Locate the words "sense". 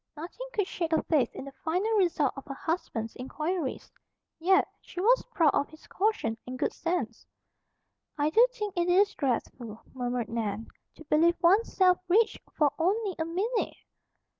6.73-7.23